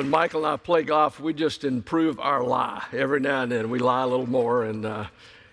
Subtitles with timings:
[0.00, 2.82] when Michael and I play golf, we just improve our lie.
[2.90, 5.04] Every now and then we lie a little more and uh,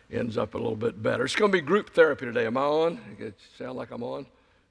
[0.09, 1.25] ends up a little bit better.
[1.25, 2.45] It's going to be group therapy today.
[2.45, 3.01] Am I on?
[3.19, 4.25] It sound like I'm on?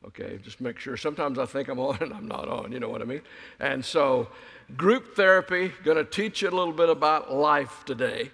[0.06, 0.96] Okay, just make sure.
[0.96, 3.20] Sometimes I think I'm on and I'm not on, you know what I mean?
[3.60, 4.28] And so,
[4.78, 8.30] group therapy, going to teach you a little bit about life today.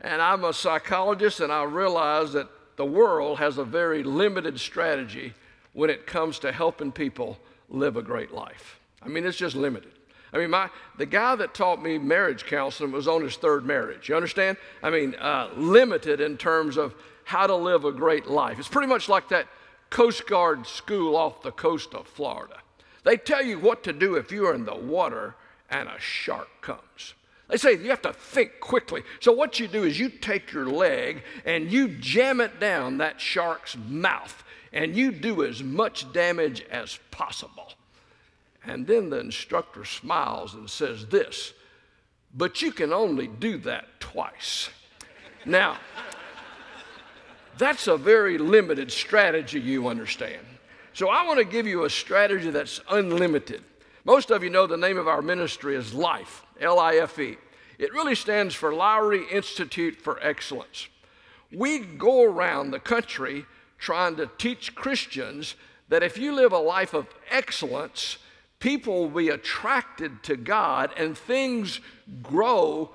[0.00, 5.34] And I'm a psychologist and I realize that the world has a very limited strategy
[5.72, 7.36] when it comes to helping people
[7.68, 8.78] live a great life.
[9.02, 9.97] I mean, it's just limited.
[10.32, 14.08] I mean, my, the guy that taught me marriage counseling was on his third marriage.
[14.08, 14.56] You understand?
[14.82, 16.94] I mean, uh, limited in terms of
[17.24, 18.58] how to live a great life.
[18.58, 19.46] It's pretty much like that
[19.90, 22.58] Coast Guard school off the coast of Florida.
[23.04, 25.34] They tell you what to do if you're in the water
[25.70, 27.14] and a shark comes.
[27.48, 29.02] They say you have to think quickly.
[29.20, 33.20] So, what you do is you take your leg and you jam it down that
[33.20, 37.72] shark's mouth, and you do as much damage as possible.
[38.64, 41.54] And then the instructor smiles and says this,
[42.34, 44.68] but you can only do that twice.
[45.46, 45.78] Now,
[47.56, 50.42] that's a very limited strategy, you understand.
[50.92, 53.62] So I want to give you a strategy that's unlimited.
[54.04, 57.36] Most of you know the name of our ministry is LIFE, L I F E.
[57.78, 60.88] It really stands for Lowry Institute for Excellence.
[61.52, 63.46] We go around the country
[63.78, 65.54] trying to teach Christians
[65.88, 68.18] that if you live a life of excellence,
[68.58, 71.80] people will be attracted to God and things
[72.22, 72.90] grow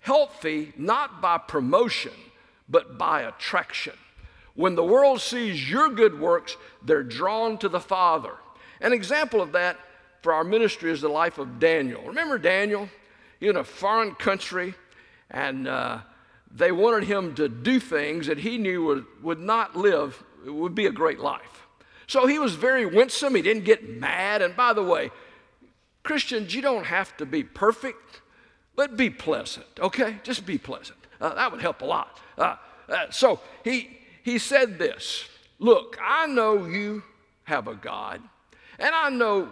[0.00, 2.12] healthy not by promotion,
[2.68, 3.94] but by attraction.
[4.54, 8.32] When the world sees your good works, they're drawn to the Father.
[8.80, 9.78] An example of that
[10.22, 12.02] for our ministry is the life of Daniel.
[12.04, 12.88] Remember Daniel?
[13.40, 14.74] in a foreign country,
[15.30, 15.98] and uh,
[16.50, 20.74] they wanted him to do things that he knew would, would not live, it would
[20.74, 21.67] be a great life.
[22.08, 23.34] So he was very winsome.
[23.34, 24.42] He didn't get mad.
[24.42, 25.10] And by the way,
[26.02, 28.22] Christians, you don't have to be perfect,
[28.74, 30.16] but be pleasant, okay?
[30.24, 30.98] Just be pleasant.
[31.20, 32.18] Uh, that would help a lot.
[32.38, 32.56] Uh,
[32.88, 37.02] uh, so he, he said this Look, I know you
[37.44, 38.22] have a God,
[38.78, 39.50] and I know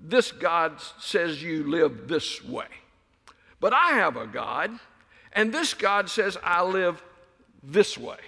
[0.00, 2.66] this God says you live this way.
[3.58, 4.78] But I have a God,
[5.32, 7.02] and this God says I live
[7.62, 8.18] this way.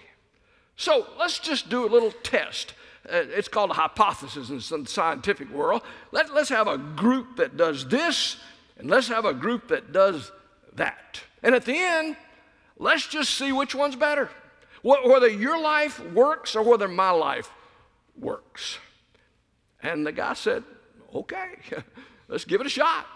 [0.76, 2.74] So let's just do a little test.
[3.08, 5.82] Uh, it's called a hypothesis in the scientific world.
[6.12, 8.36] Let, let's have a group that does this,
[8.78, 10.30] and let's have a group that does
[10.74, 11.20] that.
[11.42, 12.16] And at the end,
[12.78, 14.30] let's just see which one's better.
[14.82, 17.50] Whether your life works or whether my life
[18.16, 18.78] works.
[19.82, 20.64] And the guy said,
[21.14, 21.50] okay,
[22.28, 23.06] let's give it a shot.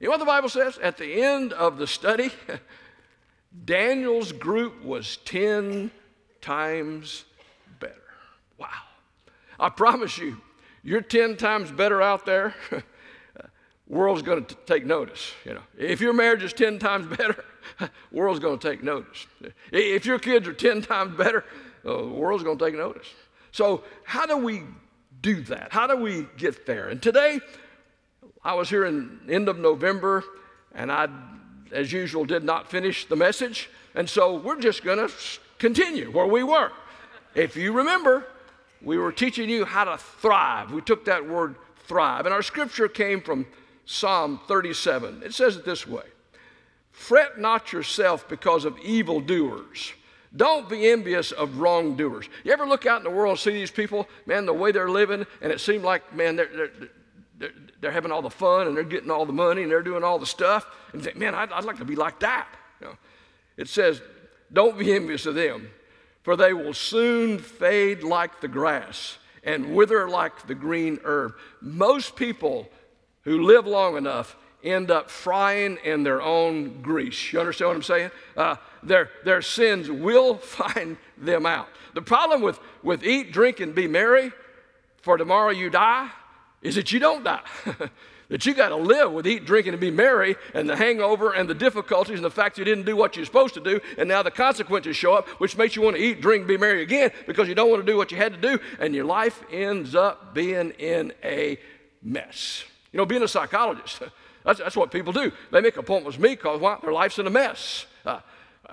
[0.00, 0.78] You know what the Bible says?
[0.78, 2.30] At the end of the study,
[3.64, 5.90] Daniel's group was 10
[6.40, 7.24] times
[7.78, 7.94] better.
[8.58, 8.68] Wow.
[9.58, 10.40] I promise you,
[10.82, 12.54] you're 10 times better out there,
[13.86, 15.32] world's going to take notice.
[15.44, 17.44] You know, if your marriage is 10 times better,
[18.12, 19.26] world's going to take notice.
[19.70, 21.44] If your kids are 10 times better,
[21.84, 23.06] uh, the world's going to take notice.
[23.52, 24.62] So, how do we
[25.20, 25.72] do that?
[25.72, 26.88] How do we get there?
[26.88, 27.40] And today,
[28.42, 30.24] I was here in end of November,
[30.74, 31.08] and I,
[31.70, 33.68] as usual, did not finish the message.
[33.94, 35.12] And so we're just going to
[35.58, 36.72] continue where we were.
[37.34, 38.26] If you remember,
[38.84, 40.72] we were teaching you how to thrive.
[40.72, 42.26] We took that word thrive.
[42.26, 43.46] And our scripture came from
[43.84, 45.22] Psalm 37.
[45.24, 46.04] It says it this way
[46.90, 49.92] Fret not yourself because of evildoers.
[50.34, 52.28] Don't be envious of wrongdoers.
[52.44, 54.90] You ever look out in the world and see these people, man, the way they're
[54.90, 56.70] living, and it seemed like, man, they're, they're,
[57.38, 60.02] they're, they're, having all the fun and they're getting all the money and they're doing
[60.02, 60.66] all the stuff.
[60.94, 62.48] And think, man, I'd, I'd like to be like that.
[62.80, 62.94] You know,
[63.58, 64.00] it says,
[64.50, 65.68] don't be envious of them,
[66.22, 71.34] for they will soon fade like the grass and wither like the green herb.
[71.60, 72.68] Most people
[73.22, 77.32] who live long enough end up frying in their own grease.
[77.32, 78.10] You understand what I'm saying?
[78.36, 81.68] Uh, their, their sins will find them out.
[81.94, 84.32] The problem with, with eat, drink, and be merry,
[85.02, 86.08] for tomorrow you die,
[86.62, 87.42] is that you don't die.
[88.32, 91.50] that you got to live with eat, drinking, and be merry, and the hangover and
[91.50, 94.22] the difficulties and the fact you didn't do what you're supposed to do, and now
[94.22, 97.46] the consequences show up, which makes you want to eat, drink, be merry again because
[97.46, 100.32] you don't want to do what you had to do, and your life ends up
[100.32, 101.58] being in a
[102.02, 102.64] mess.
[102.90, 104.00] You know, being a psychologist,
[104.46, 105.30] that's, that's what people do.
[105.50, 106.80] They make appointments with me because what?
[106.80, 107.84] Their life's in a mess.
[108.06, 108.20] Uh,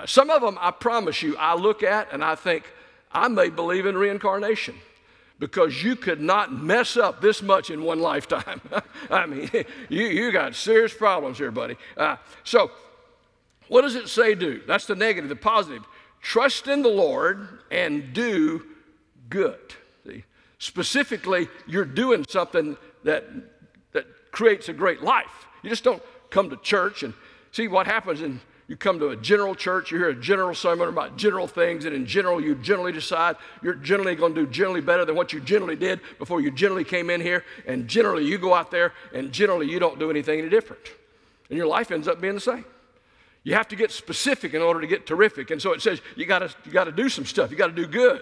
[0.06, 2.64] some of them, I promise you, I look at and I think,
[3.12, 4.76] I may believe in reincarnation
[5.40, 8.62] because you could not mess up this much in one lifetime.
[9.10, 9.50] I mean,
[9.90, 11.78] you, you got serious problems here, buddy.
[11.98, 12.72] Uh, so,
[13.70, 14.62] what does it say do?
[14.68, 15.30] That's the negative.
[15.30, 15.84] The positive.
[16.22, 18.66] Trust in the Lord and do
[19.30, 19.74] good.
[20.06, 20.26] See?
[20.58, 23.26] Specifically, you're doing something that,
[23.94, 25.48] that creates a great life.
[25.64, 27.14] You just don't come to church and
[27.52, 30.90] see what happens and you come to a general church, you hear a general sermon
[30.90, 34.80] about general things, and in general, you generally decide you're generally going to do generally
[34.80, 38.38] better than what you generally did before you generally came in here, and generally you
[38.38, 40.84] go out there, and generally you don't do anything any different.
[41.50, 42.64] And your life ends up being the same.
[43.42, 45.50] You have to get specific in order to get terrific.
[45.50, 47.88] And so it says you got you to do some stuff, you got to do
[47.88, 48.22] good.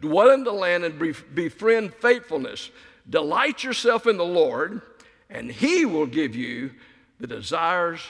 [0.00, 0.98] Dwell in the land and
[1.36, 2.72] befriend faithfulness.
[3.08, 4.82] Delight yourself in the Lord,
[5.30, 6.72] and He will give you
[7.20, 8.00] the desires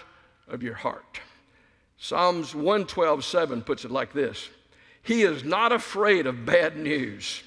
[0.48, 1.20] of your heart.
[2.04, 4.50] Psalms 112:7 puts it like this
[5.02, 7.42] He is not afraid of bad news.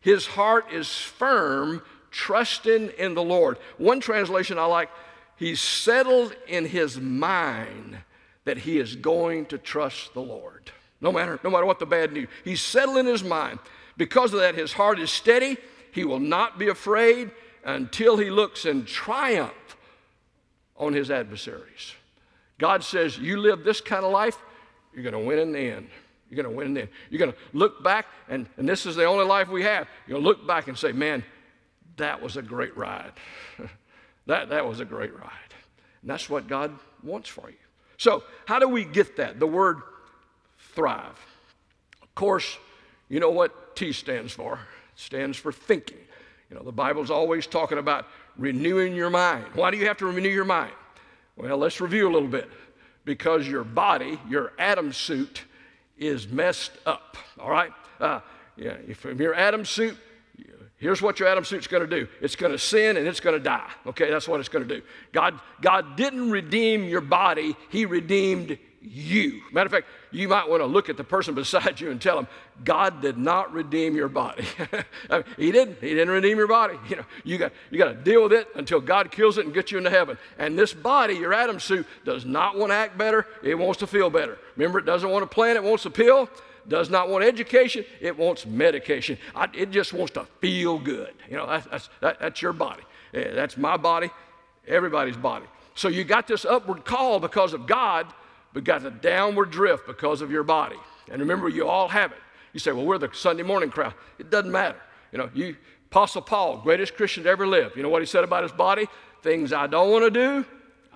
[0.00, 3.58] His heart is firm, trusting in the Lord.
[3.76, 4.88] One translation I like,
[5.36, 7.98] he's settled in his mind
[8.46, 10.72] that he is going to trust the Lord.
[11.02, 12.28] No matter, no matter what the bad news.
[12.42, 13.58] He's settled in his mind.
[13.98, 15.58] Because of that, his heart is steady.
[15.92, 17.32] He will not be afraid
[17.64, 19.76] until he looks in triumph
[20.74, 21.96] on his adversaries.
[22.60, 24.38] God says, You live this kind of life,
[24.94, 25.88] you're going to win in the end.
[26.28, 26.90] You're going to win in the end.
[27.08, 29.88] You're going to look back, and, and this is the only life we have.
[30.06, 31.24] You're going to look back and say, Man,
[31.96, 33.12] that was a great ride.
[34.26, 35.30] that, that was a great ride.
[36.02, 37.56] And that's what God wants for you.
[37.96, 39.40] So, how do we get that?
[39.40, 39.78] The word
[40.74, 41.18] thrive.
[42.02, 42.56] Of course,
[43.08, 44.54] you know what T stands for?
[44.54, 45.98] It stands for thinking.
[46.50, 48.06] You know, the Bible's always talking about
[48.36, 49.46] renewing your mind.
[49.54, 50.72] Why do you have to renew your mind?
[51.40, 52.50] Well, let's review a little bit.
[53.06, 55.44] Because your body, your Adam suit,
[55.96, 57.16] is messed up.
[57.38, 57.72] All right?
[57.98, 58.20] Uh,
[58.56, 59.96] yeah, if your Adam suit,
[60.76, 63.36] here's what your Adam suit's going to do it's going to sin and it's going
[63.36, 63.70] to die.
[63.86, 64.82] Okay, that's what it's going to do.
[65.12, 69.42] God, God didn't redeem your body, He redeemed you.
[69.52, 72.16] Matter of fact, you might want to look at the person beside you and tell
[72.16, 72.28] them,
[72.64, 74.44] God did not redeem your body.
[75.10, 75.80] I mean, he didn't.
[75.80, 76.78] He didn't redeem your body.
[76.88, 79.54] You know, you got you got to deal with it until God kills it and
[79.54, 80.18] gets you into heaven.
[80.38, 83.26] And this body, your Adam suit, does not want to act better.
[83.42, 84.38] It wants to feel better.
[84.56, 85.56] Remember, it doesn't want to plan.
[85.56, 86.28] It wants a pill.
[86.68, 87.84] Does not want education.
[88.00, 89.18] It wants medication.
[89.34, 91.14] I, it just wants to feel good.
[91.28, 92.82] You know, that's that's, that, that's your body.
[93.12, 94.10] Yeah, that's my body.
[94.66, 95.46] Everybody's body.
[95.74, 98.06] So you got this upward call because of God
[98.52, 100.76] but got a downward drift because of your body.
[101.10, 102.18] And remember, you all have it.
[102.52, 103.94] You say, well, we're the Sunday morning crowd.
[104.18, 104.78] It doesn't matter.
[105.12, 105.56] You know, you,
[105.90, 107.76] Apostle Paul, greatest Christian to ever live.
[107.76, 108.86] You know what he said about his body?
[109.22, 110.46] Things I don't want to do,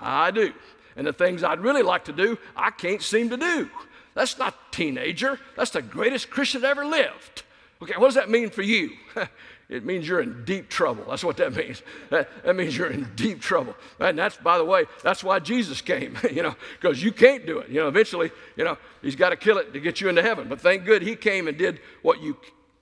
[0.00, 0.52] I do.
[0.96, 3.68] And the things I'd really like to do, I can't seem to do.
[4.14, 5.40] That's not teenager.
[5.56, 7.42] That's the greatest Christian that ever lived.
[7.82, 8.92] Okay, what does that mean for you?
[9.68, 11.04] It means you're in deep trouble.
[11.08, 11.82] That's what that means.
[12.10, 13.74] That, that means you're in deep trouble.
[13.98, 17.58] And that's, by the way, that's why Jesus came, you know, because you can't do
[17.58, 17.68] it.
[17.68, 20.48] You know, eventually, you know, he's got to kill it to get you into heaven.
[20.48, 22.36] But thank good he came and did what you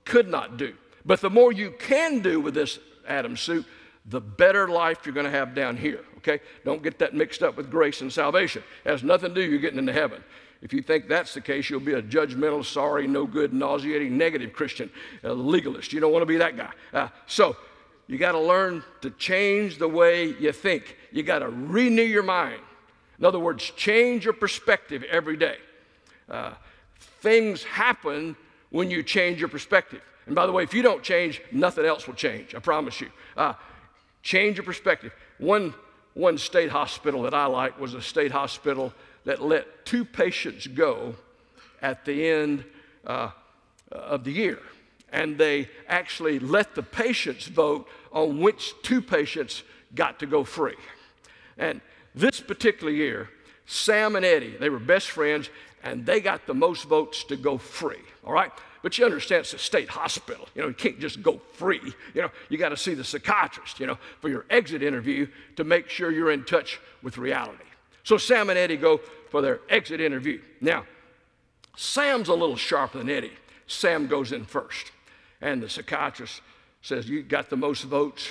[0.04, 0.74] could not do.
[1.04, 3.66] But the more you can do with this Adam suit,
[4.06, 6.04] the better life you're going to have down here.
[6.18, 6.40] Okay?
[6.64, 8.62] Don't get that mixed up with grace and salvation.
[8.84, 10.22] It has nothing to do with you getting into heaven.
[10.62, 14.52] If you think that's the case, you'll be a judgmental, sorry, no good, nauseating, negative
[14.52, 14.88] Christian,
[15.24, 15.92] a legalist.
[15.92, 16.70] You don't want to be that guy.
[16.94, 17.56] Uh, so
[18.06, 20.96] you got to learn to change the way you think.
[21.10, 22.60] You got to renew your mind.
[23.18, 25.56] In other words, change your perspective every day.
[26.30, 26.52] Uh,
[27.20, 28.36] things happen
[28.70, 30.00] when you change your perspective.
[30.26, 32.54] And by the way, if you don't change, nothing else will change.
[32.54, 33.08] I promise you.
[33.36, 33.54] Uh,
[34.22, 35.12] change your perspective.
[35.38, 35.74] One,
[36.14, 38.92] one state hospital that I like was a state hospital
[39.24, 41.14] that let two patients go
[41.80, 42.64] at the end
[43.06, 43.30] uh,
[43.90, 44.58] of the year.
[45.12, 49.62] And they actually let the patients vote on which two patients
[49.94, 50.76] got to go free.
[51.58, 51.80] And
[52.14, 53.28] this particular year,
[53.66, 55.50] Sam and Eddie, they were best friends,
[55.82, 58.00] and they got the most votes to go free.
[58.24, 58.52] All right?
[58.82, 60.48] But you understand it's a state hospital.
[60.54, 61.80] You know, you can't just go free.
[62.14, 65.64] You know, you got to see the psychiatrist, you know, for your exit interview to
[65.64, 67.64] make sure you're in touch with reality.
[68.04, 70.40] So Sam and Eddie go for their exit interview.
[70.60, 70.84] Now,
[71.76, 73.32] Sam's a little sharper than Eddie.
[73.66, 74.92] Sam goes in first.
[75.40, 76.40] And the psychiatrist
[76.82, 78.28] says, You got the most votes.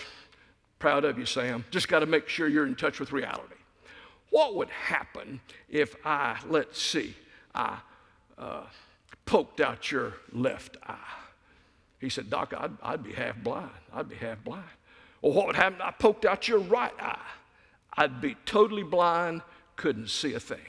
[0.80, 1.64] Proud of you, Sam.
[1.70, 3.56] Just got to make sure you're in touch with reality.
[4.30, 7.16] What would happen if I, let's see,
[7.54, 7.78] I
[8.38, 8.64] uh,
[9.26, 10.98] poked out your left eye?
[12.00, 13.70] He said, Doc, I'd, I'd be half blind.
[13.94, 14.64] I'd be half blind.
[15.22, 17.20] Well, what would happen if I poked out your right eye?
[17.94, 19.42] I'd be totally blind
[19.76, 20.60] couldn't see a thing.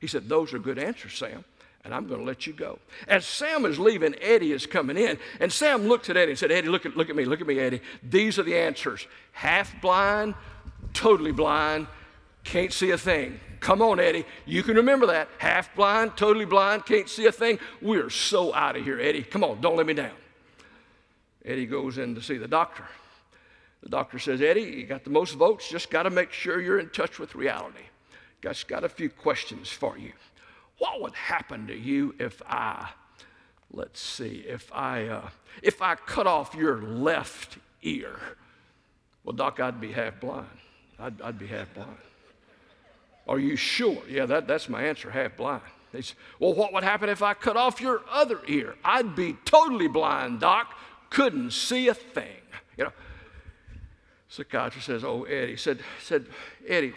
[0.00, 1.44] He said, Those are good answers, Sam,
[1.84, 2.78] and I'm going to let you go.
[3.08, 6.50] As Sam is leaving, Eddie is coming in, and Sam looked at Eddie and said,
[6.50, 7.80] Eddie, look at, look at me, look at me, Eddie.
[8.02, 10.34] These are the answers half blind,
[10.92, 11.86] totally blind,
[12.44, 13.38] can't see a thing.
[13.60, 14.24] Come on, Eddie.
[14.46, 15.28] You can remember that.
[15.36, 17.58] Half blind, totally blind, can't see a thing.
[17.82, 19.22] We're so out of here, Eddie.
[19.22, 20.12] Come on, don't let me down.
[21.44, 22.84] Eddie goes in to see the doctor.
[23.82, 26.78] The doctor says, Eddie, you got the most votes, just got to make sure you're
[26.78, 27.84] in touch with reality.
[28.42, 30.12] Just got a few questions for you.
[30.78, 32.90] What would happen to you if I,
[33.70, 35.28] let's see, if I, uh,
[35.62, 38.18] if I cut off your left ear?
[39.24, 40.46] Well, doc, I'd be half blind.
[40.98, 41.96] I'd, I'd be half blind.
[43.28, 44.02] Are you sure?
[44.08, 45.62] Yeah, that, that's my answer, half blind.
[45.92, 48.74] They said, Well, what would happen if I cut off your other ear?
[48.84, 50.74] I'd be totally blind, doc.
[51.10, 52.40] Couldn't see a thing.
[52.76, 52.92] You know,
[54.28, 56.26] psychiatrist says, Oh, Eddie, said, said,
[56.66, 56.94] Eddie,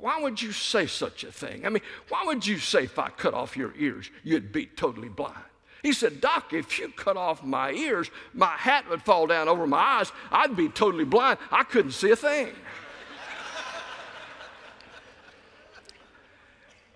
[0.00, 1.66] why would you say such a thing?
[1.66, 5.10] I mean, why would you say if I cut off your ears, you'd be totally
[5.10, 5.36] blind?
[5.82, 9.66] He said, Doc, if you cut off my ears, my hat would fall down over
[9.66, 10.10] my eyes.
[10.32, 11.38] I'd be totally blind.
[11.52, 12.48] I couldn't see a thing.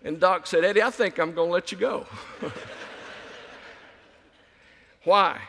[0.02, 2.07] and Doc said, Eddie, I think I'm going to let you go.
[5.05, 5.41] Why?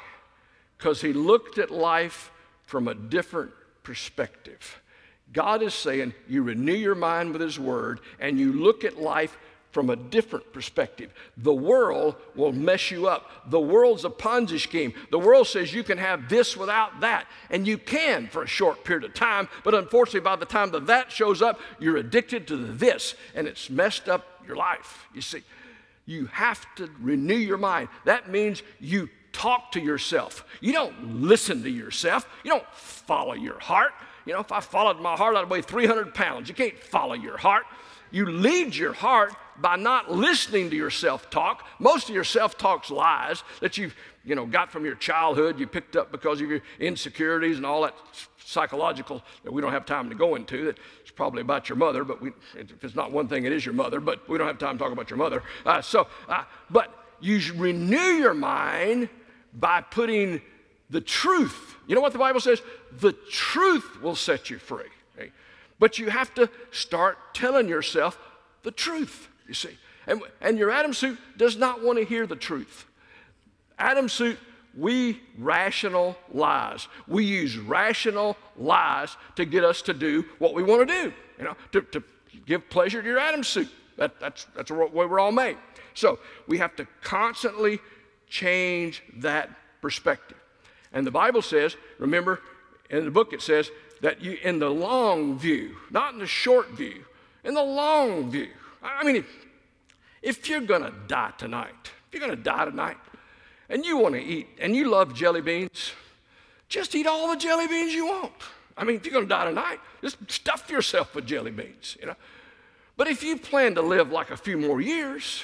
[0.78, 2.32] Because he looked at life
[2.64, 3.52] from a different
[3.82, 4.83] perspective.
[5.34, 9.38] God is saying you renew your mind with His Word and you look at life
[9.74, 11.12] from a different perspective.
[11.36, 13.50] The world will mess you up.
[13.50, 14.94] The world's a Ponzi scheme.
[15.10, 18.84] The world says you can have this without that, and you can for a short
[18.84, 22.56] period of time, but unfortunately, by the time that that shows up, you're addicted to
[22.56, 25.08] this, and it's messed up your life.
[25.12, 25.42] You see,
[26.06, 27.90] you have to renew your mind.
[28.06, 30.46] That means you talk to yourself.
[30.62, 33.94] You don't listen to yourself, you don't follow your heart.
[34.26, 36.50] You know, if I followed my heart, I'd weigh 300 pounds.
[36.50, 37.66] You can't follow your heart.
[38.12, 41.66] You lead your heart by not listening to your self talk.
[41.80, 45.68] Most of your self talk's lies that you've you know, got from your childhood, you
[45.68, 47.96] picked up because of your insecurities and all that
[48.38, 50.66] psychological that we don't have time to go into.
[50.66, 53.66] That It's probably about your mother, but we, if it's not one thing, it is
[53.66, 55.44] your mother, but we don't have time to talk about your mother.
[55.66, 59.10] Uh, so, uh, but you renew your mind
[59.54, 60.42] by putting
[60.94, 61.76] the truth.
[61.88, 62.62] You know what the Bible says?
[63.02, 64.86] The truth will set you free.
[65.18, 65.32] Okay?
[65.80, 68.18] But you have to start telling yourself
[68.62, 69.78] the truth, you see.
[70.08, 72.86] And, and your Adam suit does not want to hear the truth.
[73.80, 74.38] Adam suit,
[74.78, 76.88] we rational lies.
[77.08, 81.44] We use rational lies to get us to do what we want to do, you
[81.44, 82.04] know, to, to
[82.46, 83.70] give pleasure to your Adam suit.
[83.98, 85.58] That, that's, that's the way we're all made.
[85.96, 87.80] So we have to constantly
[88.28, 89.50] change that
[89.82, 90.38] perspective.
[90.94, 92.40] And the Bible says, remember,
[92.90, 93.72] in the book it says
[94.02, 97.04] that you, in the long view, not in the short view,
[97.44, 98.50] in the long view.
[98.84, 99.26] I mean, if,
[100.22, 102.98] if you're going to die tonight, if you're going to die tonight,
[103.70, 105.94] and you want to eat, and you love jelly beans,
[106.70, 108.32] just eat all the jelly beans you want.
[108.78, 112.08] I mean, if you're going to die tonight, just stuff yourself with jelly beans, you
[112.08, 112.16] know.
[112.98, 115.44] But if you plan to live like a few more years,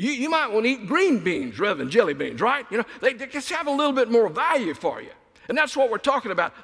[0.00, 2.64] you, you might want to eat green beans rather than jelly beans, right?
[2.70, 5.10] You know, they, they just have a little bit more value for you.
[5.46, 6.54] And that's what we're talking about.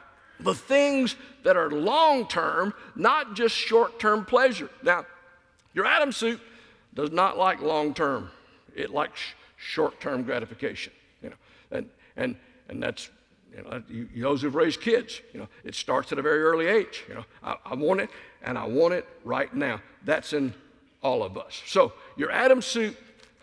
[0.40, 4.71] The things that are long term, not just short term pleasure.
[4.83, 5.05] Now,
[5.75, 6.40] your Adam suit
[6.95, 8.31] does not like long term,
[8.75, 9.21] it likes
[9.59, 10.95] short term gratification.
[11.23, 11.37] You know,
[11.73, 12.37] and, and,
[12.71, 13.11] and that's,
[13.55, 16.69] you know, you, those who've raised kids, you know, it starts at a very early
[16.69, 17.05] age.
[17.07, 18.09] You know, I, I want it
[18.43, 19.83] and I want it right now.
[20.07, 20.55] That's in
[21.02, 21.62] all of us.
[21.66, 22.97] So your Adam suit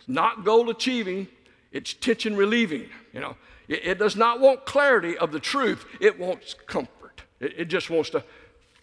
[0.08, 1.28] not goal achieving,
[1.72, 2.88] it's tension relieving.
[3.12, 3.36] You know,
[3.68, 7.22] it, it, does not want clarity of the truth, it wants comfort.
[7.40, 8.24] It, it just wants to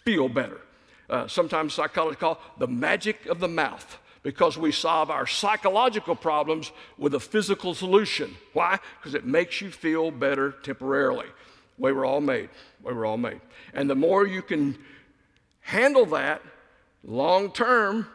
[0.04, 0.62] feel better.
[1.10, 6.72] Uh, sometimes psychologists call the magic of the mouth because we solve our psychological problems
[6.98, 8.36] with a physical solution.
[8.54, 8.80] Why?
[9.00, 11.28] Because it makes you feel better temporarily.
[11.78, 12.50] Way we're all made.
[12.84, 13.42] Way we're all made.
[13.74, 14.78] And the more you can
[15.62, 16.42] handle that
[17.04, 18.08] long term,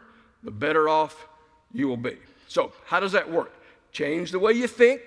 [0.42, 1.26] the better off
[1.72, 2.16] you will be.
[2.48, 3.52] So, how does that work?
[3.92, 5.00] Change the way you think,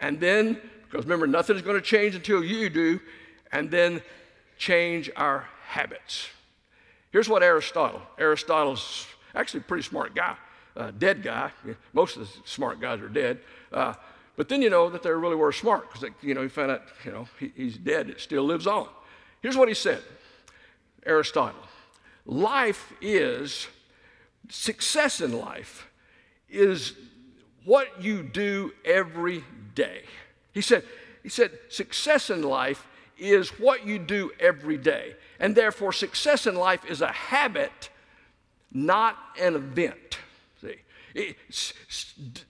[0.00, 3.00] and then, because remember, nothing's going to change until you do,
[3.52, 4.02] and then
[4.58, 6.28] change our habits.
[7.10, 10.36] Here's what Aristotle, Aristotle's actually a pretty smart guy,
[10.76, 11.50] uh, dead guy.
[11.92, 13.40] Most of the smart guys are dead.
[13.72, 13.94] Uh,
[14.36, 16.82] but then you know that they really were smart because you know he found out
[17.04, 18.10] you know he, he's dead.
[18.10, 18.88] It still lives on.
[19.40, 20.02] Here's what he said,
[21.04, 21.62] Aristotle:
[22.26, 23.66] Life is
[24.48, 25.86] success in life
[26.48, 26.94] is
[27.64, 30.02] what you do every day.
[30.52, 30.84] He said,
[31.22, 32.86] he said, success in life
[33.18, 35.16] is what you do every day.
[35.40, 37.90] And therefore, success in life is a habit,
[38.72, 40.18] not an event.
[40.60, 41.36] See,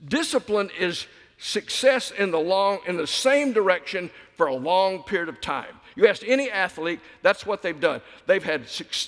[0.06, 1.06] discipline is
[1.38, 5.74] success in the long in the same direction for a long period of time.
[5.94, 8.02] You ask any athlete, that's what they've done.
[8.26, 8.66] They've had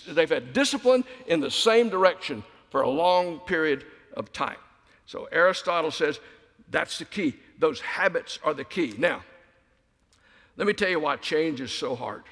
[0.08, 4.56] they've had discipline in the same direction for a long period of time.
[5.08, 6.20] So Aristotle says
[6.70, 7.34] that's the key.
[7.58, 8.94] Those habits are the key.
[8.98, 9.22] Now,
[10.58, 12.24] let me tell you why change is so hard.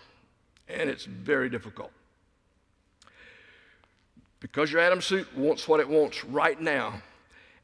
[0.68, 1.90] And it's very difficult.
[4.40, 7.00] Because your Adam suit wants what it wants right now,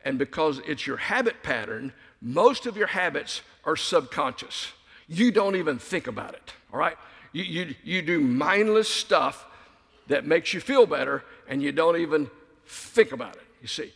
[0.02, 1.92] and because it's your habit pattern,
[2.23, 4.73] most of your habits are subconscious.
[5.09, 6.97] You don't even think about it, all right?
[7.33, 9.45] You, you, you do mindless stuff
[10.07, 12.31] that makes you feel better, and you don't even
[12.66, 13.92] think about it, you see.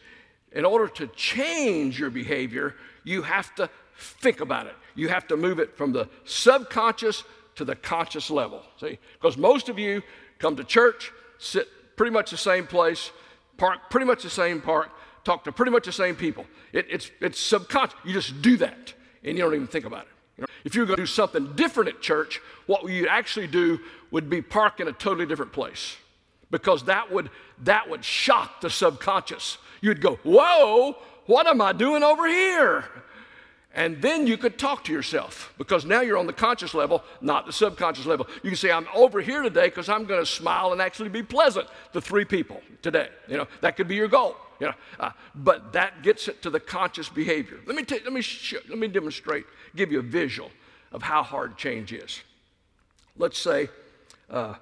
[0.57, 4.75] In order to change your behavior, you have to think about it.
[4.95, 7.25] You have to move it from the subconscious
[7.57, 8.63] to the conscious level.
[8.81, 10.03] See, because most of you
[10.39, 13.11] come to church, sit pretty much the same place,
[13.59, 14.91] park pretty much the same park,
[15.25, 16.47] talk to pretty much the same people.
[16.73, 17.99] It, it's, it's subconscious.
[18.03, 18.95] You just do that
[19.25, 20.09] and you don't even think about it.
[20.39, 23.79] You if you were going to do something different at church, what you'd actually do
[24.11, 25.97] would be park in a totally different place
[26.51, 27.31] because that would,
[27.65, 29.59] that would shock the subconscious.
[29.81, 32.85] You'd go, Whoa, what am I doing over here?
[33.77, 37.45] And then you could talk to yourself because now you're on the conscious level, not
[37.45, 38.27] the subconscious level.
[38.43, 41.23] You can say, I'm over here today because I'm going to smile and actually be
[41.23, 43.11] pleasant to three people today.
[43.29, 44.35] You know, that could be your goal.
[44.61, 47.61] You know, uh, but that gets it to the conscious behavior.
[47.67, 50.51] Let me, t- let, me sh- let me demonstrate, give you a visual
[50.91, 52.23] of how hard change is.
[53.19, 53.69] Let's say
[54.31, 54.55] uh,